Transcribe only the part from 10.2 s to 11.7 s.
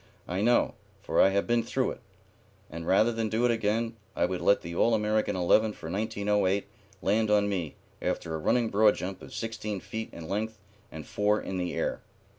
length and four in